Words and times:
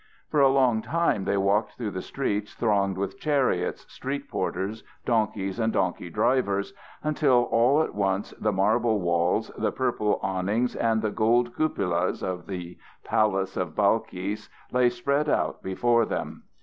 For 0.31 0.39
a 0.41 0.47
long 0.49 0.81
time 0.81 1.25
they 1.25 1.37
walked 1.37 1.73
through 1.73 2.01
streets 2.01 2.55
thronged 2.55 2.97
with 2.97 3.19
chariots, 3.19 3.85
street 3.87 4.29
porters, 4.31 4.83
donkeys 5.05 5.59
and 5.59 5.71
donkey 5.71 6.09
drivers, 6.09 6.73
until 7.03 7.43
all 7.51 7.83
at 7.83 7.93
once 7.93 8.31
the 8.39 8.51
marble 8.51 8.99
walls, 8.99 9.51
the 9.59 9.71
purple 9.71 10.19
awnings 10.23 10.75
and 10.75 11.03
the 11.03 11.11
gold 11.11 11.55
cupolas 11.55 12.23
of 12.23 12.47
the 12.47 12.79
palace 13.03 13.55
of 13.55 13.75
Balkis, 13.75 14.49
lay 14.71 14.89
spread 14.89 15.29
out 15.29 15.61
before 15.61 16.07
them. 16.07 16.45